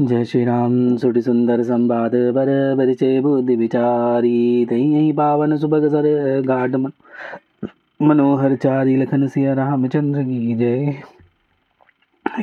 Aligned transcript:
जय 0.00 0.24
श्री 0.24 0.44
राम 0.44 0.96
सुट 0.96 1.18
सुंदर 1.18 1.62
संवाद 1.62 2.14
बर 2.34 2.48
परिचय 2.78 3.20
बुद्धि 3.20 3.54
विचारी। 3.56 4.66
तही 4.66 5.12
पावन 5.12 5.56
सुबग 5.56 5.88
सर, 5.88 6.06
गाढ़ 6.46 6.76
मनोहर 8.02 8.56
चारी, 8.56 8.96
लखन 8.96 9.26
सिया 9.26 9.54
रामचंद्र 9.54 10.22
की 10.22 10.54
जय। 10.54 10.94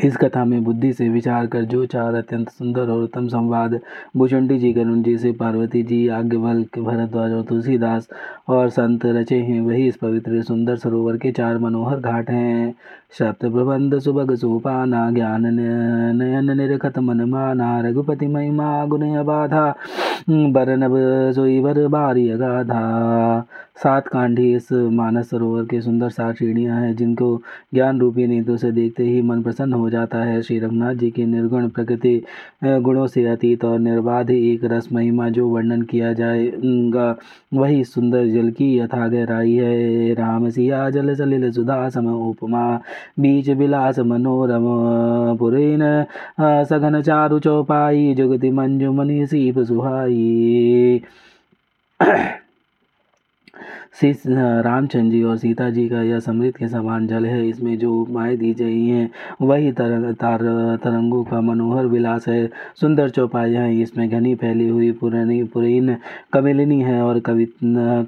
इस 0.01 0.15
कथा 0.17 0.43
में 0.45 0.63
बुद्धि 0.63 0.91
से 0.93 1.07
विचार 1.09 1.47
कर 1.47 1.61
जो 1.61 1.85
चार 1.85 2.15
अत्यंत 2.15 2.49
सुंदर 2.49 2.81
और 2.81 3.03
उत्तम 3.03 3.27
संवाद 3.27 3.79
भूषुंडी 4.17 4.57
जी 4.59 4.71
करुण 4.73 5.01
जी 5.03 5.17
से 5.17 5.31
पार्वती 5.31 5.83
जी, 5.83 6.07
आज्ञवल्क, 6.07 6.79
भरद्वाज 6.79 7.31
और 7.31 7.41
तुलसीदास 7.41 8.07
और 8.47 8.69
संत 8.69 9.05
रचे 9.05 9.35
हैं। 9.35 9.61
वही 9.61 9.87
इस 9.87 9.97
पवित्र 9.97 10.41
सुंदर 10.41 10.75
सरोवर 10.75 11.17
के 11.17 11.31
चार 11.31 11.57
मनोहर 11.57 11.99
घाट 11.99 12.29
हैं। 12.29 12.73
सप्त 13.19 13.41
प्रबंध 13.41 13.99
सुभग 13.99 14.33
सोपाना, 14.35 15.09
ज्ञान 15.11 15.45
नयन 15.45 16.57
निरखत 16.57 16.99
मन 16.99 17.21
माना, 17.21 17.79
रघुपति 17.79 18.27
महिमा 18.27 18.85
गुण 18.85 19.23
बाधा 19.23 19.75
बरनब 20.29 20.95
सोई 21.35 21.59
बर 21.59 21.87
बारी 21.87 22.29
अगाधा। 22.29 23.45
सात 23.75 24.07
कांडी 24.07 24.53
इस 24.55 24.71
मानस 24.71 25.29
सरोवर 25.29 25.63
के 25.65 25.79
सुंदर 25.81 26.09
सात 26.09 26.35
सीढ़ियाँ 26.35 26.79
हैं, 26.81 26.95
जिनको 26.95 27.41
ज्ञान 27.73 27.99
रूपी 27.99 28.25
नेत्रों 28.27 28.57
से 28.57 28.71
देखते 28.71 29.03
ही 29.03 29.21
मन 29.21 29.41
प्रसन्न 29.43 29.73
हो 29.73 29.89
जाता 29.89 30.17
है। 30.17 30.41
श्री 30.41 30.59
रघुनाथ 30.59 30.95
जी 30.95 31.09
की 31.11 31.25
निर्गुण 31.25 31.67
प्रकृति 31.69 32.21
गुणों 32.63 33.07
से 33.07 33.25
अतीत 33.27 33.65
और 33.65 33.79
निर्बाध 33.79 34.29
एक 34.29 34.63
रस 34.63 34.89
महिमा 34.93 35.29
जो 35.29 35.47
वर्णन 35.49 35.81
किया 35.81 36.13
जाएगा, 36.13 37.15
वही 37.53 37.83
सुंदर 37.83 38.27
जल 38.27 38.51
की 38.51 38.77
यथा 38.77 39.07
गहराई 39.07 39.53
है। 39.53 40.13
राम 40.13 40.49
सिया 40.49 40.89
जल 40.89 41.13
सलिल 41.15 41.51
सुधा 41.51 41.89
सम 41.89 42.07
उपमा, 42.09 42.75
बीच 43.19 43.49
विलास 43.49 43.99
मनोरम 44.01 44.65
पुरीन 45.37 45.81
सघन 46.69 47.01
चारु 47.01 47.39
चौपाई, 47.39 48.13
जुगति 48.13 48.51
मंजु 48.51 49.25
सीप 49.27 49.59
सुहाई। 49.59 51.01
श्री 53.99 54.11
रामचंद्र 54.27 55.11
जी 55.11 55.21
और 55.23 55.37
सीता 55.37 55.69
जी 55.69 55.87
का 55.89 56.01
यह 56.01 56.19
समृद्ध 56.19 56.55
के 56.57 56.67
समान 56.67 57.05
जल 57.07 57.25
है। 57.25 57.47
इसमें 57.47 57.77
जो 57.79 57.93
उपमाएँ 57.95 58.37
दी 58.37 58.53
गई 58.53 58.85
हैं, 58.87 59.09
वही 59.41 59.71
तरंग, 59.71 60.05
तार, 60.15 60.39
तरंगों 60.83 61.23
का 61.23 61.41
मनोहर 61.41 61.85
विलास 61.85 62.27
है। 62.27 62.47
सुंदर 62.81 63.09
चौपाइयाँ 63.09 63.67
इसमें 63.71 64.09
घनी 64.09 64.33
फैली 64.35 64.67
हुई 64.69 64.91
पुरानी, 64.91 65.43
पुरीन 65.43 65.95
कमिलिनी 66.33 66.79
है 66.81 67.01
और 67.01 67.19
कवि 67.19 67.47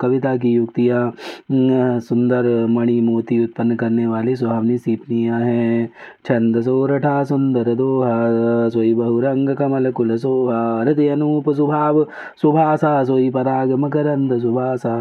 कविता 0.02 0.36
की 0.38 0.54
युक्तियाँ 0.54 2.00
सुंदर 2.00 2.66
मणि 2.70 3.00
मोती 3.02 3.44
उत्पन्न 3.44 3.76
करने 3.76 4.08
वाली 4.08 4.36
सुहावनी 4.36 4.78
सीपनियाँ 4.78 5.40
हैं। 5.42 5.88
छंद 6.26 6.62
सोरठा, 6.62 7.24
सुंदर 7.24 7.74
दोहा, 7.76 8.70
सोई 8.70 8.94
बहुरंग 8.94 9.56
कमल 9.56 9.92
कुल 9.92 10.16
सोहा, 10.18 10.82
हृदय 10.82 11.10
अनूप 11.10 11.50
सुभाव 11.52 12.06
सुभाषा 12.42 13.04
सोई 13.04 13.30
पराग 13.30 13.72
मकरंद 13.80 14.40
सुभाषा 14.42 14.96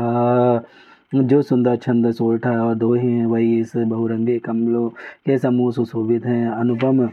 जो 1.14 1.42
सुंदर 1.42 1.76
छंद 1.76 2.10
सोल्ठा 2.12 2.50
और 2.64 2.74
दोहे 2.74 3.02
हैं, 3.02 3.26
वही 3.26 3.58
इस 3.60 3.72
बहुरंगे 3.76 4.38
कमलों 4.38 4.88
के 5.26 5.38
समूह 5.38 5.72
सुशोभित 5.72 6.24
हैं। 6.26 6.48
अनुपम 6.48 7.08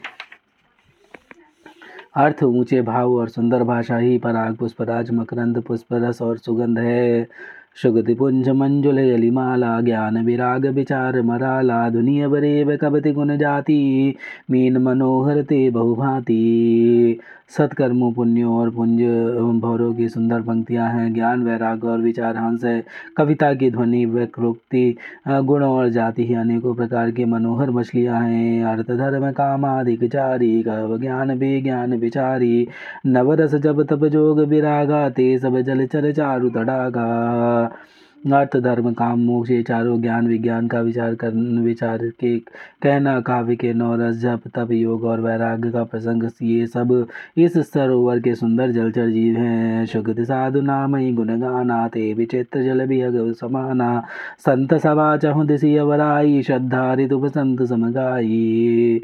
अर्थ, 2.15 2.43
ऊँचे 2.43 2.81
भाव 2.81 3.13
और 3.13 3.29
सुंदर 3.29 3.63
भाषा 3.63 3.97
ही 3.97 4.17
पराग 4.17 4.55
पुष्पराज, 4.55 5.11
मकरंद 5.11 5.61
पुष्परस 5.63 6.21
और 6.21 6.37
सुगंध 6.37 6.79
है। 6.79 7.27
सुगति 7.75 8.13
पुंज 8.13 8.49
मंजुल 8.49 8.99
यलिमाला 8.99 9.81
ज्ञान 9.81 10.17
विराग 10.25 10.65
विचार 10.65 11.21
मराला 11.21 11.89
दुनिया 11.89 12.27
बरेब 12.27 12.77
कबति 12.81 13.11
गुण 13.11 13.37
जाति। 13.37 14.15
मीन 14.51 14.77
मनोहर 14.77 15.41
ते 15.41 15.69
बहुभांति। 15.69 17.19
सत्कर्मो 17.49 18.11
पुण्यों 18.11 18.53
और 18.55 18.69
पुंज 18.69 19.01
भौरों 19.61 19.93
की 19.93 20.07
सुंदर 20.09 20.41
पंक्तियाँ 20.41 20.89
हैं। 20.89 21.13
ज्ञान, 21.13 21.43
वैराग 21.43 21.83
और 21.83 21.99
विचार 21.99 22.37
हंस 22.37 22.63
है। 22.63 22.83
कविता 23.17 23.53
की 23.53 23.71
ध्वनि, 23.71 24.05
वक्रोक्ति 24.05 24.95
गुण 25.27 25.63
और 25.63 25.89
जाति 25.89 26.25
ही 26.27 26.33
अनेकों 26.33 26.73
प्रकार 26.75 27.11
की 27.11 27.25
मनोहर 27.25 27.69
मछलियाँ 27.69 28.21
हैं। 28.21 28.63
अर्थ, 28.65 28.91
धर्म 28.91 29.31
कामाधिक 29.31 30.05
चारी 30.11 30.63
कव 30.63 30.97
ज्ञान, 31.01 31.31
विज्ञान 31.31 31.93
विचारी। 31.93 32.67
नवरस 33.05 33.55
जब 33.55 33.83
तप, 33.83 34.05
जोग, 34.05 34.39
विरागा, 34.39 35.09
ते 35.09 35.37
सब 35.37 35.61
जल, 35.61 35.85
चर, 35.85 36.11
चारु, 36.11 36.49
तड़ागा। 36.49 37.60
अर्थ, 38.33 38.57
धर्म, 38.57 38.93
काम, 38.93 39.19
मोक्ष, 39.19 39.51
ये 39.51 39.63
चारों 39.63 40.01
ज्ञान, 40.01 40.27
विज्ञान 40.27 40.67
का 40.67 40.81
विचार 40.81 41.15
कर, 41.15 41.29
विचार 41.61 41.97
के, 42.19 42.39
कहना, 42.81 43.21
काव्य 43.21 43.55
के 43.55 43.73
नौरस 43.73 44.15
जप, 44.15 44.41
तप, 44.55 44.71
योग 44.71 45.03
और 45.03 45.21
वैराग्य 45.21 45.71
का 45.71 45.83
प्रसंग, 45.83 46.29
ये 46.41 46.67
सब 46.67 47.07
इस 47.37 47.57
सरोवर 47.57 48.19
के 48.19 48.35
सुंदर 48.35 48.71
जलचर 48.71 49.09
जीव 49.09 49.37
हैं। 49.37 49.85
सुगत 49.85 50.19
साधु 50.19 50.61
नाम 50.61 50.95
ही 50.95 51.13
गुण 51.13 51.27
गाना, 51.39 51.87
ते 51.87 52.13
विचित्र 52.13 52.63
जल 52.63 52.85
भी 52.85 53.01
समाना। 53.33 54.05
संत 54.39 54.73
सभा 54.73 55.17
चहु 55.17 55.43
दिशी 55.43 55.75
अवराई 55.75 56.41
श्रद्धा 56.41 56.93
ऋतु 56.93 57.29
संत 57.29 57.63
समगाई 57.63 59.01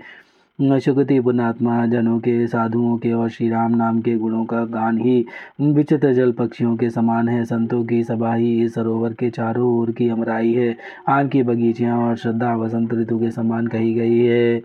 सुगति 0.61 1.19
पुणात्मा 1.19 1.85
जनों 1.85 2.19
के, 2.19 2.47
साधुओं 2.47 2.97
के 2.97 3.11
और 3.13 3.29
श्री 3.29 3.49
राम 3.49 3.75
नाम 3.75 4.01
के 4.01 4.15
गुणों 4.15 4.45
का 4.45 4.65
गान 4.65 4.97
ही 4.97 5.25
विचित्र 5.61 6.13
जल 6.13 6.31
पक्षियों 6.31 6.77
के 6.77 6.89
समान 6.89 7.29
है। 7.29 7.45
संतों 7.45 7.85
की 7.85 8.03
सभा 8.03 8.33
ही 8.33 8.63
इस 8.63 8.73
सरोवर 8.73 9.13
के 9.13 9.29
चारों 9.29 9.79
ओर 9.79 9.91
की 9.91 10.09
अमराई 10.09 10.53
है। 10.53 10.77
आम 11.09 11.27
की 11.27 11.43
बगीचियाँ 11.43 11.97
और 11.97 12.15
श्रद्धा 12.15 12.55
वसंत 12.55 12.93
ऋतु 12.93 13.19
के 13.19 13.31
समान 13.31 13.67
कही 13.67 13.93
गई 13.93 14.19
है। 14.19 14.61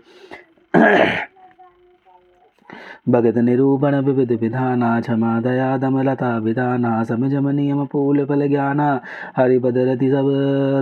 भगत 3.09 3.37
निरूपण, 3.37 3.95
विविध 3.95 4.31
विधाना, 4.31 5.01
क्षमा, 5.01 5.41
दया, 5.41 5.77
दमलता, 5.77 6.37
विधाना, 6.37 7.03
समझम 7.03 7.49
नियम, 7.49 7.85
फूल, 7.85 8.25
फल, 8.25 8.47
ज्ञाना, 8.47 9.01
हरिपद, 9.37 9.77
रति, 9.77 10.09
सब 10.09 10.25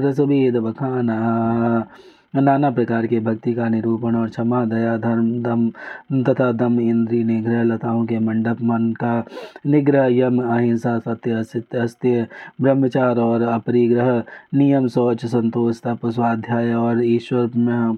रस, 0.04 0.20
भेद, 0.20 0.58
बखाना। 0.58 1.88
नाना 2.36 2.70
प्रकार 2.72 3.08
के 3.08 3.20
भक्ति 3.20 3.54
का 3.54 3.68
निरूपण 3.70 4.16
और 4.16 4.30
क्षमा, 4.30 4.66
दया, 4.66 4.98
धर्म, 4.98 5.32
दम 5.44 5.70
तथा 6.24 6.52
दम 6.52 6.80
इंद्री 6.80 7.24
निग्रह, 7.24 7.64
लताओं 7.64 8.06
के 8.06 8.20
मंडप, 8.20 8.58
मन 8.64 8.94
का 8.94 9.24
निग्रह, 9.68 10.06
यम, 10.06 10.42
अहिंसा, 10.44 10.98
सत्य 11.00 11.32
अस्त्य 11.78 12.28
ब्रह्मचार 12.62 13.18
और 13.18 13.42
अपरिग्रह, 13.42 14.24
नियम, 14.54 14.88
शौच, 14.88 15.26
संतोष, 15.26 15.82
तप, 15.82 16.06
स्वाध्याय 16.06 16.74
और 16.74 17.04
ईश्वर 17.06 17.50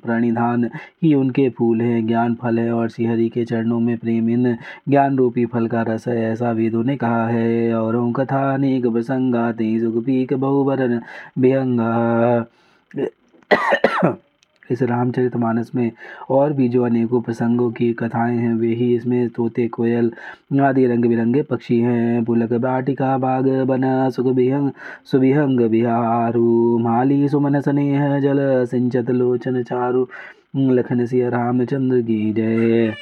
प्रणिधान 0.05 0.69
ही 1.03 1.13
उनके 1.13 1.49
फूल 1.49 1.81
हैं। 1.81 2.05
ज्ञान, 2.07 2.35
फल 2.35 2.59
है 2.59 2.71
और 2.71 2.89
श्रीहरि 2.89 3.29
के 3.29 3.45
चरणों 3.45 3.79
में 3.79 3.97
प्रेम, 3.97 4.29
इन 4.29 4.57
ज्ञान 4.89 5.17
रूपी 5.17 5.45
फल 5.45 5.67
का 5.67 5.81
रस 5.81 6.07
है। 6.07 6.17
ऐसा 6.31 6.51
वेदों 6.51 6.83
ने 6.83 6.95
कहा 6.97 7.27
है, 7.27 7.73
और 7.73 8.13
कथा 8.13 8.53
अनेक 8.53 8.87
प्रसंगा 8.87 9.51
ते 9.51 9.79
सुख, 9.79 10.03
पीक 10.05 10.33
बहुवरन 10.33 11.01
विहंगा। 11.39 12.45
इस 14.71 14.81
रामचरित 14.83 15.35
मानस 15.35 15.71
में 15.75 15.91
और 16.29 16.53
भी 16.53 16.67
जो 16.69 16.83
अनेकों 16.83 17.21
प्रसंगों 17.21 17.71
की 17.71 17.93
कथाएँ 17.93 18.37
हैं, 18.37 18.53
वे 18.55 18.67
ही 18.67 18.95
इसमें 18.95 19.29
तोते, 19.29 19.67
कोयल 19.67 20.11
आदि 20.61 20.85
रंग 20.87 21.05
बिरंगे 21.05 21.41
पक्षी 21.41 21.79
हैं। 21.79 22.23
पुलक 22.25 22.53
बाटिका 22.53 23.17
बाग 23.17 23.47
बना, 23.47 24.09
सुख 24.09 24.25
बिहंग, 24.25 24.71
सुबिहंग 25.11 25.59
बिहारू। 25.59 26.77
माली 26.79 27.29
सुमन 27.29 27.59
स्नेह 27.59 28.19
जल, 28.19 28.65
सिंचत 28.65 29.09
लोचन 29.09 29.63
चारु। 29.63 30.05
लखन 30.55 31.05
सिया 31.05 31.29
रामचंद्र 31.29 32.01
की 32.01 32.33
जय। 32.33 32.93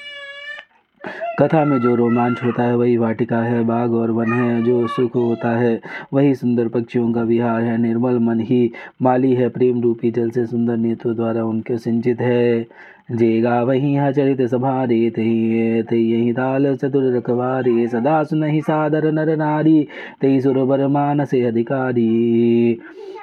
कथा 1.41 1.65
में 1.65 1.79
जो 1.79 1.95
रोमांच 1.95 2.43
होता 2.43 2.63
है, 2.63 2.75
वही 2.75 2.97
वाटिका 2.97 3.37
है, 3.37 3.63
बाग 3.63 3.93
और 3.93 4.11
वन 4.11 4.33
है, 4.33 4.63
जो 4.63 4.87
सुख 4.87 5.15
होता 5.15 5.57
है, 5.57 5.81
वही 6.13 6.35
सुंदर 6.35 6.67
पक्षियों 6.67 7.13
का 7.13 7.21
विहार 7.21 7.61
है, 7.61 7.77
निर्मल 7.77 8.19
मन 8.19 8.39
ही 8.39 8.71
माली 9.01 9.33
है, 9.33 9.49
प्रेम 9.49 9.81
रूपी 9.81 10.11
जल 10.11 10.29
से 10.29 10.45
सुंदर 10.45 10.77
नेत्रों 10.77 11.15
द्वारा 11.15 11.43
उनके 11.43 11.77
सिंचित 11.77 12.21
है। 12.21 12.67
जेगा 13.11 13.61
वही 13.63 13.95
चरित 14.13 14.41
सभा 14.41 14.83
रे 14.83 15.09
थे 15.17 15.97
यही 15.97 16.31
ताल 16.33 16.75
चतुर 16.75 17.11
रखवारी। 17.15 17.87
सदा 17.87 18.23
सुनहि 18.23 18.61
सादर 18.61 19.11
नर 19.11 19.35
नारी 19.37 19.87
ते 20.21 20.39
सुर 20.41 20.87
मान 20.87 21.25
से 21.25 21.41
अधिकारी। 21.41 22.79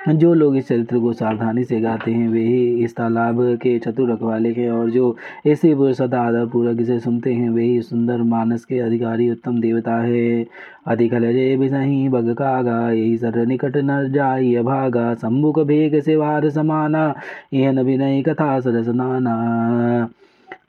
जो 0.09 0.33
लोग 0.35 0.57
इस 0.57 0.69
चरित्र 0.69 0.99
को 0.99 1.13
सावधानी 1.13 1.65
से 1.65 1.81
गाते 1.81 2.11
हैं, 2.11 2.29
वे 2.29 2.41
ही 2.41 2.85
इस 2.85 2.95
तालाब 2.97 3.41
के 3.63 3.79
चतुर 3.79 4.11
रखवाले 4.13 4.53
हैं 4.53 4.71
और 4.71 4.91
जो 4.91 5.17
ऐसे 5.47 5.75
सदा 5.95 6.21
आदर 6.23 6.47
पूर्वक 6.47 6.81
इसे 6.81 6.99
सुनते 7.01 7.33
हैं, 7.33 7.51
वे 7.51 7.65
ही 7.65 7.81
सुंदर 7.83 8.23
मानस 8.23 8.65
के 8.65 8.79
अधिकारी, 8.79 9.31
उत्तम 9.31 9.61
देवता 9.61 9.97
है। 10.03 10.47
अधिक 10.89 11.15
भी 11.15 11.57
बिसही 11.57 12.09
बग 12.09 12.33
कागा 12.33 12.91
यही 12.91 13.17
सर 13.17 13.47
निकट 13.47 13.77
न 13.77 14.13
जाय 14.13 14.63
भागा। 14.63 15.15
सम्मुख 15.15 15.59
भेग 15.59 16.01
से 16.03 16.17
वार 16.17 16.51
समाना 16.51 17.15
यह 17.53 17.81
विनय 17.81 18.23
कथा 18.23 18.61
सरस 18.61 18.89
नाना। 18.89 20.09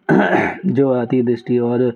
जो 0.66 0.90
अति 0.90 1.22
दृष्टि 1.22 1.58
और 1.58 1.94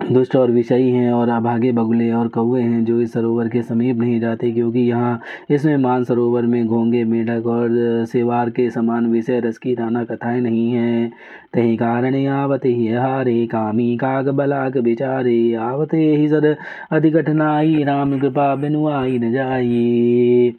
दुष्ट 0.00 0.34
और 0.36 0.50
विषयी 0.50 0.90
हैं 0.90 1.12
और 1.12 1.28
अभागे 1.28 1.70
बगुले 1.72 2.10
और 2.12 2.28
कौए 2.28 2.62
हैं 2.62 2.84
जो 2.84 3.00
इस 3.00 3.12
सरोवर 3.12 3.48
के 3.48 3.62
समीप 3.62 3.96
नहीं 3.96 4.20
जाते 4.20 4.50
क्योंकि 4.52 4.80
यहाँ 4.80 5.20
इसमें 5.50 5.76
मान 5.76 6.04
सरोवर 6.04 6.42
में 6.42 6.66
घोंगे, 6.66 7.04
मेढक 7.04 7.46
और 7.46 7.68
सेवार 8.06 8.50
के 8.50 8.70
समान 8.70 9.06
विषय 9.06 9.40
रस 9.40 9.58
की 9.58 9.72
नाना 9.72 10.04
कथाएँ 10.04 10.40
नहीं 10.40 10.72
हैं। 10.72 11.12
तही 11.54 11.76
कारण 11.76 12.26
आवत 12.26 12.64
ही 12.64 12.88
हारे, 12.88 13.46
कामी 13.46 13.96
काग 13.96 14.28
बलाक 14.28 14.78
बिचारे, 14.78 15.54
आवते 15.54 15.96
ही 15.96 16.28
सद 16.28 16.56
अधिकठनाई 16.90 17.82
राम 17.84 18.18
कृपा 18.20 18.54
बिनुआई 18.54 19.18
न 19.18 19.32
जाई 19.32 20.54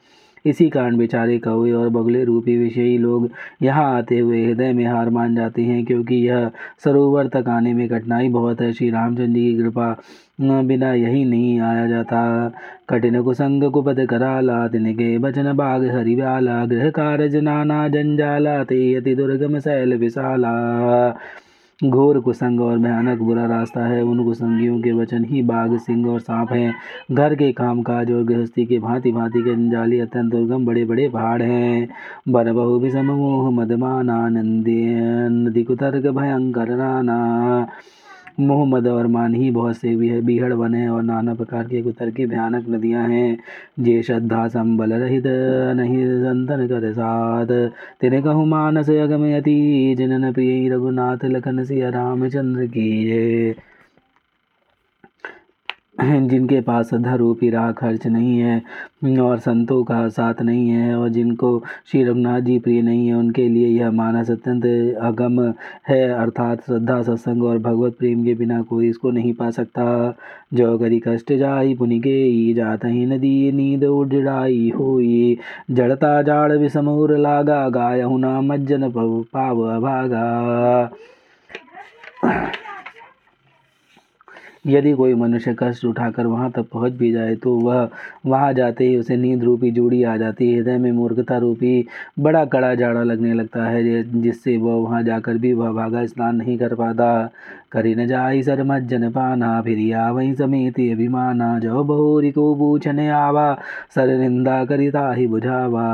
इसी 0.46 0.70
कारण 0.70 0.98
बेचारे 0.98 1.38
कौए 1.40 1.72
और 1.72 1.90
बगले 1.90 2.24
रूपी 2.26 2.58
विषयी 2.58 2.98
लोग 2.98 3.30
यहाँ 3.64 3.86
आते 3.98 4.20
हुए 4.20 4.44
हृदय 4.46 4.72
में 4.74 4.86
हार 4.86 5.10
मान 5.10 5.36
जाते 5.36 5.62
हैं, 5.62 5.84
क्योंकि 5.86 6.16
यह 6.18 6.50
सरोवर 6.84 7.28
तक 7.28 7.50
आने 7.50 7.74
में 7.74 7.88
कठिनाई 7.90 8.30
बहुत 8.30 8.62
है। 8.62 8.72
श्री 8.74 8.90
रामचंद्र 8.90 9.34
जी 9.34 9.52
की 9.52 9.58
कृपा 9.58 9.96
बिना 10.64 10.94
यही 10.94 11.24
नहीं 11.26 11.60
आया 11.62 11.86
जाता। 11.88 12.22
कठिन 12.90 13.22
कुसंग 13.24 13.64
कुपद 13.72 14.06
कराला 14.10 14.68
तिनके 14.68 15.18
बचन 15.18 15.52
बाग 15.54 15.84
हरिवाला 15.90 16.64
गृह 16.66 16.90
कारज 16.90 17.36
नाना 17.38 17.88
जंजाला, 17.88 18.64
ते 18.64 18.94
अति 18.96 19.16
दुर्गम 19.16 19.60
शैल 19.60 19.94
विशाला। 19.96 20.56
घोर 21.84 22.20
कुसंग 22.20 22.62
और 22.62 22.78
भयानक 22.78 23.20
बुरा 23.20 23.46
रास्ता 23.46 23.86
है। 23.86 24.02
उन 24.04 24.24
कुसंगियों 24.24 24.80
के 24.82 24.92
वचन 24.92 25.24
ही 25.26 25.42
बाघ, 25.42 25.78
सिंह 25.78 26.10
और 26.10 26.20
सांप 26.20 26.52
हैं। 26.52 26.74
घर 27.12 27.36
के 27.36 27.52
कामकाज 27.52 28.12
और 28.12 28.24
गृहस्थी 28.24 28.66
के 28.66 28.80
भांति 28.80 29.12
भांति 29.12 29.42
के 29.42 29.56
जंजाली 29.56 30.00
अत्यंत 30.00 30.32
दुर्गम 30.32 30.66
बड़े 30.66 30.86
बड़े 30.86 31.08
पहाड़ 31.10 31.42
हैं। 31.42 31.88
बर 32.30 32.52
बहु 32.54 32.80
भी 32.80 32.92
समोह, 32.92 33.50
मदमाना 33.52 34.28
नंदी 34.30 34.84
नदी 35.30 35.64
कुतर्क, 35.64 36.08
भयंकर 36.08 36.70
नाना 36.70 37.68
मोह 38.42 38.66
मद 38.66 38.88
और 38.88 39.08
मान 39.08 39.36
ही 39.36 39.50
बहुत 39.52 39.78
से 39.78 40.22
बिहड़ 40.22 40.54
वन 40.54 40.76
और 40.90 41.04
नाना 41.04 41.34
प्रकार 41.34 41.64
के 41.64 41.82
कुतर 41.82 42.10
की 42.10 42.26
भयानक 42.26 42.70
नदियाँ 42.70 43.08
हैं। 43.10 43.38
जे 43.80 44.02
श्रद्धा 44.04 44.48
संबल 44.48 44.94
रहित 44.94 45.24
नहीं 45.78 46.06
संतन 46.20 46.68
कर 46.68 46.92
सात 46.94 47.52
तेरे 48.02 48.22
कहु 48.22 48.46
मानस 48.46 48.90
अगमयती, 48.90 49.96
जिनन 49.96 50.32
प्रिय 50.34 50.70
रघुनाथ, 50.70 51.26
लखन 51.26 51.64
सिया 51.64 51.90
रामचंद्र 51.90 52.66
की 52.68 53.56
जिनके 56.04 56.60
पास 56.62 56.90
रूपी 56.94 57.50
राह 57.50 57.72
खर्च 57.72 58.06
नहीं 58.08 58.38
है 58.40 58.62
और 59.20 59.40
संतों 59.40 59.84
का 59.84 60.08
साथ 60.10 60.42
नहीं 60.42 60.70
है 60.70 60.96
और 60.96 61.10
जिनको 61.10 61.64
श्री 61.92 62.04
रघुनाथ 62.04 62.42
जी 62.42 62.58
प्रिय 62.60 62.82
नहीं 62.82 63.08
है, 63.08 63.14
उनके 63.14 63.48
लिए 63.48 63.68
यह 63.68 63.92
मानस 63.92 64.32
अत्यंत 64.32 64.66
अगम 65.02 65.42
है। 65.90 66.10
अर्थात 66.10 66.62
श्रद्धा, 66.62 67.02
सत्संग 67.02 67.44
और 67.44 67.58
भगवत 67.58 67.96
प्रेम 68.00 68.24
के 68.26 68.34
बिना 68.34 68.62
कोई 68.62 68.90
इसको 68.90 69.12
नहीं 69.12 69.34
पा 69.34 69.50
सकता। 69.52 70.16
जो 70.54 70.78
करी 70.78 71.02
कष्ट 71.08 71.34
जाई, 71.34 71.76
पुनि 71.76 72.00
के 72.00 72.54
जात 72.54 72.86
ही 72.86 73.06
नदी, 73.06 73.52
नींद 73.52 73.84
उड़ाई 73.84 74.72
होई। 74.80 75.38
जड़ता 75.72 76.22
जाड़ 76.22 76.52
विषमूर 76.52 77.18
लागा, 77.18 77.68
गाय 77.70 78.02
हुना 78.02 78.40
मज्जन 78.42 78.92
पाव 79.34 79.80
भागा। 79.82 80.92
यदि 84.66 84.92
कोई 84.94 85.14
मनुष्य 85.14 85.56
कष्ट 85.60 85.86
उठाकर 85.86 86.26
वहाँ 86.26 86.50
तक 86.52 86.66
पहुँच 86.74 86.94
भी 86.94 87.12
जाए 87.12 87.36
तो 87.36 87.54
वह 87.60 87.90
वहाँ 88.26 88.52
जाते 88.54 88.86
ही 88.86 88.96
उसे 88.98 89.16
नींद 89.18 89.44
रूपी 89.44 89.72
जूड़ी 89.72 90.04
आ 90.04 90.16
जाती 90.18 90.50
है। 90.50 90.58
हृदय 90.58 90.78
में 90.78 90.92
मूर्खता 90.92 91.38
रूपी 91.38 91.86
बड़ा 92.20 92.44
कड़ा 92.46 92.74
जाड़ा 92.76 93.04
लगने 93.04 93.34
लगता 93.34 93.66
है 93.66 94.04
जिससे 94.14 94.58
वह 94.58 94.76
वहाँ 94.84 95.02
जाकर 95.04 95.38
भी 95.38 95.54
वह 95.54 95.72
भागा 95.74 96.06
स्नान 96.06 96.36
नहीं 96.36 96.58
कर 96.58 96.76
पाता। 96.76 97.30
करी 97.72 97.96
न 97.96 98.06
जाई 98.08 98.42
सर 98.44 98.64
मज्जन 98.64 99.10
पाना, 99.12 99.62
फिर 99.62 99.78
वही 100.12 100.34
समेत 100.36 100.80
अभिमाना। 100.82 101.58
जो 101.60 101.84
बहुरी 101.84 102.32
को 102.32 102.54
पूछने 102.56 103.10
आवा, 103.10 103.54
सर 103.96 104.18
निंदा 104.20 104.64
करिता 104.66 105.12
ही 105.14 105.28
बुझावा। 105.28 105.88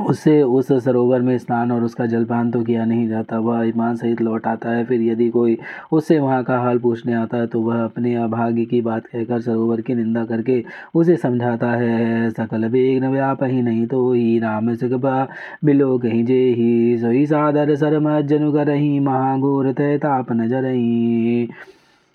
उससे 0.00 0.40
उस 0.42 0.72
सरोवर 0.84 1.20
में 1.20 1.36
स्नान 1.38 1.72
और 1.72 1.82
उसका 1.84 2.06
जलपान 2.06 2.50
तो 2.50 2.62
किया 2.62 2.84
नहीं 2.84 3.06
जाता। 3.08 3.38
वह 3.38 3.62
ईमान 3.68 3.96
सहित 3.96 4.20
लौट 4.22 4.46
आता 4.46 4.70
है। 4.70 4.84
फिर 4.84 5.02
यदि 5.02 5.28
कोई 5.30 5.56
उससे 5.92 6.18
वहाँ 6.18 6.42
का 6.44 6.58
हाल 6.60 6.78
पूछने 6.78 7.14
आता 7.14 7.36
है 7.36 7.46
तो 7.46 7.60
वह 7.60 7.82
अपने 7.84 8.14
अभाग्य 8.22 8.64
की 8.64 8.80
बात 8.82 9.06
कहकर 9.06 9.40
सरोवर 9.40 9.80
की 9.80 9.94
निंदा 9.94 10.24
करके 10.24 10.62
उसे 10.94 11.16
समझाता 11.16 11.70
है 11.72 12.30
सकल 12.30 12.68
बेग 12.68 13.02
न 13.04 13.12
व्याप 13.12 13.42
ही 13.44 13.62
नहीं 13.62 13.86
तो 13.86 14.12
ही 14.12 14.38
राम 14.38 14.74
सुखबा 14.74 15.26
बिलो 15.64 15.96
कहीं 15.98 16.24
जे 16.24 16.42
ही 16.54 16.98
सोई 16.98 17.24
सादर 17.26 17.74
सरम 17.76 18.20
जनु 18.22 18.52
कर 18.52 18.70
ही 18.70 18.98
महागोर 19.00 19.72
तय 19.72 19.98
ताप 19.98 20.32
नज़र 20.32 20.64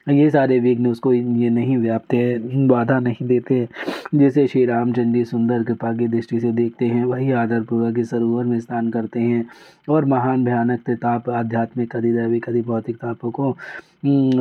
ये 0.08 0.30
सारे 0.30 0.60
विघ्न 0.60 0.88
उसको 0.88 1.14
ये 1.14 1.50
नहीं 1.50 1.78
व्यापते 1.78 2.18
हैं, 2.18 2.68
बाधा 2.68 3.00
नहीं 3.00 3.28
देते 3.28 3.68
जैसे 4.16 4.46
श्री 4.48 4.66
रामचंद्र 4.66 5.18
जी 5.18 5.24
सुंदर 5.26 5.64
कृपा 5.64 5.92
की 5.94 6.08
दृष्टि 6.08 6.40
से 6.40 6.52
देखते 6.52 6.86
हैं, 6.86 7.04
वही 7.06 7.32
आदरपूर्वक 7.32 8.00
इस 8.00 8.10
सरोवर 8.10 8.46
में 8.46 8.60
स्नान 8.60 8.90
करते 8.92 9.20
हैं 9.20 9.46
और 9.90 10.06
महान 10.06 10.44
भयानक 10.46 10.90
ताप 10.92 11.30
आध्यात्मिक 11.30 11.96
कदी 11.96 12.12
दैवी 12.14 12.40
कदी 12.40 12.62
भौतिक 12.62 12.96
तापों 12.96 13.32
को 13.32 13.52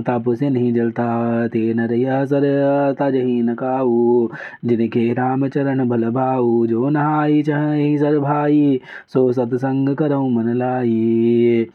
तापों 0.02 0.34
से 0.34 0.48
नहीं 0.50 0.72
जलता। 0.74 1.46
ते 1.48 1.72
नरैया 1.74 2.24
सर 2.24 2.44
तजही 3.00 3.40
न 3.42 3.54
काऊ, 3.54 4.28
जिनके 4.64 5.12
रामचरण 5.12 5.88
भल 5.88 6.08
भाऊ। 6.10 6.66
जो 6.66 6.88
नहाई, 6.88 7.42
चाहे 7.42 7.96
सर 7.98 8.18
भाई, 8.18 8.80
सो 9.08 9.32
सत्संग 9.32 9.94
करो 9.96 10.28
मन 10.28 10.52
लाई। 10.54 11.66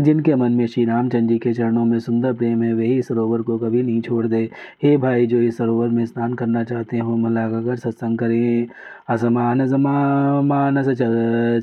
जिनके 0.00 0.34
मन 0.34 0.52
में 0.52 0.66
श्री 0.66 0.84
रामचंद्र 0.84 1.32
जी 1.32 1.38
के 1.38 1.52
चरणों 1.52 1.84
में 1.84 1.98
सुंदर 1.98 2.32
प्रेम 2.32 2.62
है 2.62 2.74
वही 2.74 3.02
सरोवर 3.02 3.42
को 3.42 3.58
कभी 3.58 3.82
नहीं 3.82 4.00
छोड़ 4.00 4.26
दे। 4.26 4.50
हे 4.82 4.96
भाई, 4.96 5.26
जो 5.26 5.36
इस 5.36 5.56
सरोवर 5.56 5.88
में 5.88 6.06
स्नान 6.06 6.34
करना 6.34 6.64
चाहते 6.64 6.98
हो 6.98 7.16
मन 7.16 7.30
लगाकर 7.30 7.76
सत्संग 7.76 8.18
करें। 8.18 8.66
असमान 9.08 9.66
जमा, 9.66 10.40
मानस 10.42 10.88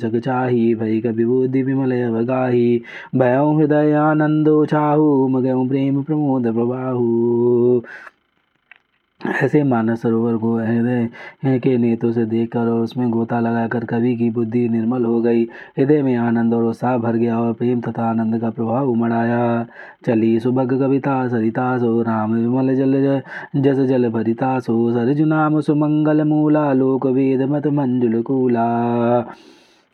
चग 0.01 0.21
चाही, 0.25 0.75
भई 0.75 1.01
कभी 1.01 1.25
बुद्धि 1.25 1.63
विमल 1.63 1.91
अवगाही। 1.91 2.81
भयो 3.15 3.57
हृदय 3.57 3.91
आनंदो 3.91 4.65
चाहू 4.65 5.27
मगऊ 5.27 5.67
प्रेम 5.67 6.03
प्रमोद 6.03 6.43
प्रभाहू 6.43 7.83
ऐसे 9.21 9.61
मानस 9.63 10.01
सरोवर 10.01 10.35
को 10.37 10.55
हृदय 10.57 11.59
के 11.59 11.77
नेतों 11.77 12.11
से 12.11 12.25
देखकर 12.25 12.59
और 12.59 12.79
उसमें 12.81 13.09
गोता 13.09 13.39
लगाकर 13.39 13.83
कवि 13.85 14.15
की 14.15 14.29
बुद्धि 14.29 14.67
निर्मल 14.69 15.05
हो 15.05 15.19
गई। 15.21 15.43
हृदय 15.77 16.01
में 16.01 16.15
आनंद 16.15 16.53
और 16.53 16.63
उत्साह 16.63 16.97
भर 16.97 17.15
गया 17.15 17.39
और 17.39 17.53
प्रेम 17.53 17.81
तथा 17.81 18.09
आनंद 18.09 18.39
का 18.41 18.49
प्रभाव 18.49 18.89
उमड़ 18.89 19.11
आया। 19.13 19.65
चली 20.05 20.39
सुबग 20.39 20.77
कविता, 20.79 21.27
सरिता 21.27 21.77
सो, 21.77 22.01
राम 22.01 22.33
विमल 22.33 22.75
जल 22.75 23.21
जस 23.55 23.79
जल 23.79 24.09
भरिता 24.09 24.57
सो 24.59 24.91
सरजु 24.91 25.25
नाम 25.25 25.59
सुमंगल 25.61 26.23
मूला 26.23 26.71
लोक 26.73 27.05
वेद 27.07 27.41
मत 27.41 27.67
मंजुल 27.67 28.21
कूला। 28.21 28.67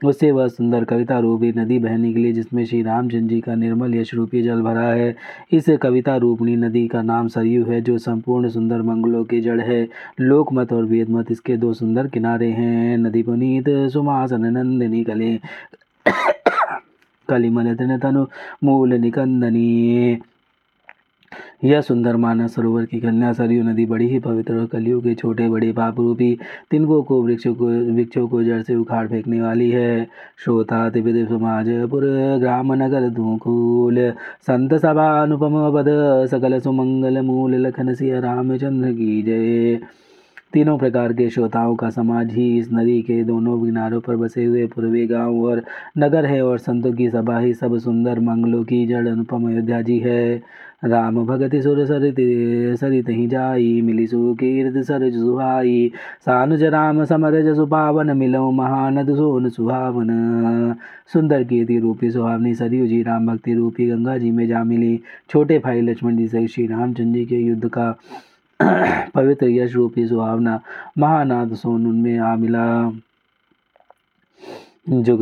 उससे 0.03 0.31
वह 0.31 0.47
सुंदर 0.47 0.83
कविता 0.83 1.19
रूपी 1.19 1.53
नदी 1.57 1.79
बहने 1.79 2.13
के 2.13 2.19
लिए, 2.19 2.33
जिसमें 2.33 2.65
श्री 2.65 2.81
रामचंद्र 2.81 3.27
जी 3.27 3.41
का 3.41 3.55
निर्मल 3.55 3.95
यश 3.95 4.13
रूपी 4.13 4.41
जल 4.41 4.61
भरा 4.61 4.87
है। 4.87 5.15
इस 5.51 5.65
कविता 5.81 6.15
रूपणी 6.15 6.55
नदी 6.55 6.87
का 6.87 7.01
नाम 7.01 7.27
सरयू 7.27 7.65
है, 7.65 7.81
जो 7.81 7.97
संपूर्ण 7.97 8.49
सुंदर 8.49 8.81
मंगलों 8.81 9.23
की 9.23 9.41
जड़ 9.41 9.61
है। 9.61 9.87
लोकमत 10.19 10.73
और 10.73 10.85
वेदमत 10.85 11.31
इसके 11.31 11.57
दो 11.57 11.73
सुंदर 11.73 12.07
किनारे 12.07 12.49
हैं। 12.49 12.97
नदी 12.97 13.23
पुनीत 13.23 13.65
सुमासन 13.69 14.45
नंदिनी, 14.45 15.03
कले, 15.03 15.39
कलिमल 17.29 17.75
तनु 17.75 18.25
मूल 18.63 18.93
निकंदनी। 18.93 20.17
यह 21.63 21.81
सुंदर 21.81 22.15
मानस 22.15 22.55
सरोवर 22.55 22.85
की 22.85 22.99
कन्या 22.99 23.31
सरयू 23.33 23.63
नदी 23.63 23.85
बड़ी 23.85 24.07
ही 24.07 24.19
पवित्र 24.19 24.57
और 24.57 24.65
कलियों 24.65 25.01
के 25.01 25.15
छोटे 25.15 25.49
बड़े 25.49 25.71
पाप 25.73 25.99
रूपी 25.99 26.37
तिनको 26.71 27.01
को 27.01 27.21
वृक्षों 27.23 27.53
को 27.55 27.67
वृक्षों 27.95 28.27
को 28.27 28.43
जड़ 28.43 28.61
से 28.61 28.75
उखाड़ 28.75 29.07
फेंकने 29.07 29.41
वाली 29.41 29.69
है। 29.71 30.07
श्रोता 30.43 30.89
त्रिविद 30.89 31.27
समाज 31.27 31.69
पुर 31.91 32.03
ग्राम 32.39 32.73
नगर 32.73 33.09
धूकूल, 33.09 33.99
संत 34.41 34.73
सभा 34.73 35.09
अनुपम 35.21 35.53
पद, 35.71 35.89
सकल 36.31 36.59
सुमंगल 36.59 37.21
मूल 37.21 37.55
लखन 37.55 37.93
सिया 37.93 38.19
रामचंद्र 38.19 38.91
की 38.91 39.21
जय। 39.23 39.79
तीनों 40.55 40.77
प्रकार 40.77 41.13
के 41.13 41.29
श्रोताओं 41.29 41.75
का 41.75 41.89
समाज 41.89 42.31
ही 42.33 42.57
इस 42.57 42.67
नदी 42.73 43.01
के 43.01 43.23
दोनों 43.23 43.57
किनारों 43.59 43.99
पर 44.01 44.15
बसे 44.15 44.43
हुए 44.45 44.65
पूर्वी 44.65 45.05
गाँव 45.07 45.41
और 45.45 45.61
नगर 45.97 46.25
है 46.25 46.41
और 46.41 46.57
संतों 46.57 46.91
की 46.93 47.09
सभा 47.09 47.39
ही 47.39 47.53
सब 47.53 47.77
सुंदर 47.77 48.19
मंगलों 48.19 48.63
की 48.63 48.85
जड़ 48.87 49.07
अनुपम 49.07 49.47
अयोध्या 49.47 49.81
जी 49.81 49.97
है। 49.99 50.35
राम 50.85 51.23
भगति 51.25 51.61
सुर 51.61 51.85
सरित 51.85 52.15
सरित 52.79 53.09
ही 53.09 53.25
जाई, 53.27 53.81
मिली 53.81 54.05
सुकीर्त 54.07 54.77
सरज 54.85 55.13
सुहाई। 55.13 55.91
सानुज 56.21 56.63
राम 56.63 57.03
समरज 57.03 57.55
सुपावन, 57.55 58.11
मिलो 58.17 58.49
महानद 58.51 59.13
सोन 59.15 59.49
सुहावन। 59.49 60.75
सुंदर 61.13 61.43
कीर्ति 61.43 61.79
रूपी 61.79 62.11
सुहावनी 62.11 62.53
सरयू 62.55 62.87
जी, 62.87 63.01
राम 63.03 63.27
भक्ति 63.27 63.53
रूपी 63.53 63.87
गंगा 63.87 64.17
जी 64.17 64.31
में 64.31 64.47
जा 64.47 64.63
मिली। 64.63 64.99
छोटे 65.29 65.59
भाई 65.59 65.81
लक्ष्मण 65.81 66.17
जी 66.17 66.27
से 66.27 66.47
श्री 66.47 66.67
रामचंद्र 66.67 67.19
जी 67.19 67.25
के 67.25 67.35
युद्ध 67.35 67.67
का 67.67 67.91
पवित्र 69.15 69.47
यश 69.49 69.73
रूपी 69.73 70.07
सुहावना 70.07 70.59
महानाद 70.97 71.53
सोन 71.53 71.87
उनमें 71.87 72.17
आ 72.19 72.35
मिला 72.35 72.65
जुग 74.85 75.19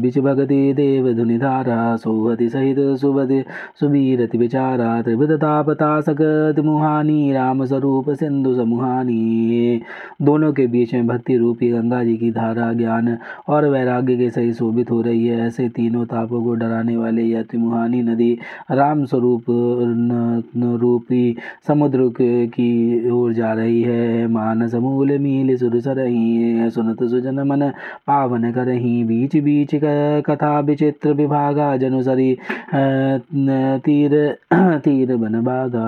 बिच 0.00 0.18
भगति 0.18 1.38
धारा 1.40 1.96
सोहति 1.96 2.48
सहित 2.48 2.76
सुबति 2.98 3.42
सुबीरति 3.80 4.38
विचारा 4.38 5.02
त्रिभुतापता 5.02 6.00
सकत 6.00 6.60
मुहानी, 6.64 7.32
राम 7.32 7.64
स्वरूप 7.64 8.10
सिंधु 8.10 8.54
समुहानी। 8.54 9.80
दोनों 10.22 10.52
के 10.52 10.66
बीच 10.66 10.94
में 10.94 11.06
भक्ति 11.06 11.36
रूपी 11.36 11.68
गंगा 11.70 12.02
जी 12.04 12.16
की 12.16 12.30
धारा, 12.30 12.72
ज्ञान 12.72 13.18
और 13.48 13.68
वैराग्य 13.68 14.16
के 14.16 14.30
सही 14.30 14.52
शोभित 14.52 14.90
हो 14.90 15.00
रही 15.02 15.26
है। 15.26 15.46
ऐसे 15.46 15.68
तीनों 15.68 16.04
तापों 16.06 16.42
को 16.44 16.54
डराने 16.54 16.96
वाले 16.96 17.22
यह 17.22 17.42
त्रिमुहानी 17.42 18.02
नदी, 18.02 18.32
राम 18.70 19.04
स्वरूप 19.04 19.44
रूपी 20.80 21.36
समुद्र 21.68 22.10
की 22.18 23.10
ओर 23.10 23.32
जा 23.32 23.52
रही 23.52 23.82
है। 23.82 24.26
मानस 24.28 24.74
मूल 24.74 25.18
मील 25.18 25.56
सुर 25.56 25.80
सरही, 25.80 26.70
सुनत 26.70 27.04
सुजन 27.04 27.40
मन, 27.40 27.70
पावन 28.06 28.50
कर 28.52 28.76
नहीं 28.78 29.04
बीच 29.04 29.36
बीच 29.36 29.70
कथा 30.26 30.58
विचित्र 30.60 31.12
विभागा 31.12 31.76
जनुसरी 31.76 32.36
तीर 33.84 34.16
तीर 34.78 35.16
बन 35.16 35.40
बागा 35.42 35.86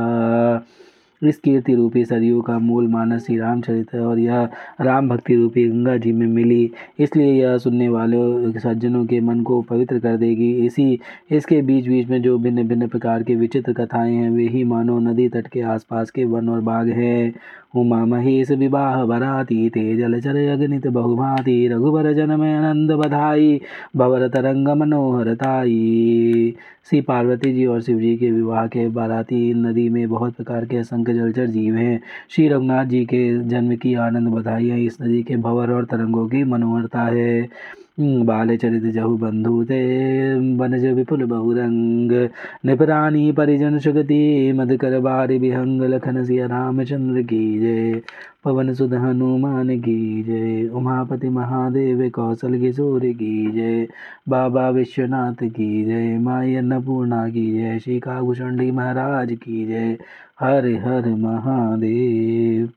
इस 1.23 1.39
कीर्ति 1.39 1.75
रूपी 1.75 2.05
सरयू 2.05 2.41
का 2.41 2.59
मूल 2.59 2.89
मानस 2.89 3.27
श्री 3.27 3.39
रामचरित 3.39 3.93
है 3.95 4.00
और 4.00 4.19
यह 4.19 4.49
राम 4.81 5.09
भक्ति 5.09 5.35
रूपी 5.35 5.65
गंगा 5.69 5.97
जी 5.97 6.12
में 6.12 6.27
मिली। 6.27 6.71
इसलिए 6.99 7.33
यह 7.43 7.59
सुनने 7.59 7.89
वाले, 7.89 8.61
सज्जनों 8.61 9.05
के 9.07 9.21
मन 9.21 9.43
को 9.43 9.61
पवित्र 9.62 9.99
कर 9.99 10.17
देगी। 10.17 10.53
इसी, 10.67 11.00
इसके 11.31 11.62
बीच 11.62 11.89
बीच 11.89 12.09
में 12.09 12.23
जो 12.23 12.39
भिन्न 12.39 12.69
भिन्न 12.69 12.89
प्रकार 12.89 13.23
के 13.23 13.35
विचित्र 13.35 13.73
कथाएँ 13.73 14.15
हैं, 14.15 14.31
वे 14.31 14.49
ही 14.49 14.65
मानो 14.65 14.99
नदी 14.99 15.29
तट 15.29 15.47
के 15.47 15.61
आसपास 15.61 16.11
के 16.11 16.25
वन 16.25 16.49
और 16.49 16.61
बाग 16.61 16.89
हैं। 16.89 17.35
उमा 17.77 18.05
महेश 18.05 18.50
विवाह 18.50 19.05
बराती 19.05 19.69
ते 19.69 19.97
जलचर 19.97 20.37
अग्नित 20.49 20.87
बहुभाति, 20.87 21.69
रघुबर 21.69 22.12
जन 22.12 22.31
में 22.41 22.55
आनंद 22.55 22.93
बधाई, 22.93 23.61
भवर 23.97 24.29
तरंग 24.29 24.69
मनोहरताई 24.69 26.55
श्री 26.91 27.00
पार्वती 27.00 27.53
जी 27.53 27.67
और 27.67 27.81
शिव 27.83 27.99
जी 27.99 28.17
के 28.17 28.31
विवाह 28.31 28.67
के 28.67 28.89
बाराती 28.89 29.55
नदी 29.55 29.89
में 29.89 30.09
बहुत 30.09 30.35
प्रकार 30.35 30.65
के 30.65 30.77
असंख्य 30.77 31.10
जलचर 31.14 31.47
जीव 31.47 31.75
हैं। 31.75 32.00
श्री 32.31 32.49
रघुनाथ 32.49 32.85
जी 32.85 33.05
के 33.05 33.38
जन्म 33.45 33.76
की 33.76 33.95
आनंद 33.95 34.29
बधाई 34.29 34.69
है। 34.69 34.85
इस 34.85 34.99
नदी 35.02 35.23
के 35.23 35.37
भवर 35.37 35.71
और 35.71 35.85
तरंगों 35.85 36.29
की 36.29 36.45
मनोहरता 36.45 37.02
है। 37.02 37.49
बाल 38.00 38.59
बंधु 38.97 39.64
ते 39.64 40.35
बनज 40.57 40.87
विपुल 40.87 41.25
बहुरंग। 41.25 42.28
निपरानी 42.66 43.33
परिजन 43.33 43.78
सुगति, 43.78 44.52
मधुकर 44.52 45.00
बारी 45.00 45.38
विहंग, 45.38 45.83
लखन 45.83 46.25
सिया 46.25 46.47
रामचंद्र 46.47 47.23
की 47.23 47.61
जय। 47.61 48.02
पवन 48.45 48.75
सुध 48.75 48.95
हनुमान 48.95 49.80
की 49.80 50.23
जय। 50.23 50.69
उमापति 50.69 51.28
महादेव 51.28 52.11
कौशल 52.11 52.61
किशोर 52.61 53.00
की 53.00 53.50
जय। 53.50 53.88
बाबा 54.28 54.69
विश्वनाथ 54.69 55.49
की 55.49 55.85
जय। 55.85 56.19
माई 56.19 56.54
अन्नपूर्णा 56.54 57.28
की 57.28 57.52
जय। 57.52 57.78
श्री 57.78 58.00
कागुचंडी 58.00 58.71
महाराज 58.71 59.33
की 59.33 59.66
जय। 59.66 59.99
हर 60.40 60.66
हर 60.66 61.14
महादेव। 61.14 62.69